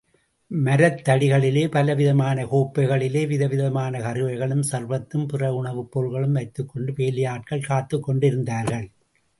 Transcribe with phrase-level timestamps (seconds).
[0.51, 8.91] மரத்தடிகளிலே, பலவிதமான கோப்பைகளிலே விதவிதமான கறிவகைகளும், சர்பத்தும், பிற உணவுப் பொருள்களும் வைத்துக்கொண்டு வேலையாட்கள் காத்துக் கொண்டிருந்தார்கள்.